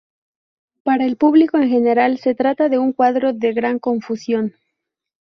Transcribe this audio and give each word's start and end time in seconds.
Para 0.81 1.05
el 1.05 1.15
público 1.15 1.57
en 1.59 1.69
general 1.69 2.17
se 2.17 2.33
trata 2.33 2.69
de 2.69 2.79
un 2.79 2.91
cuadro 2.91 3.33
de 3.33 3.53
gran 3.53 3.77
confusión. 3.77 4.55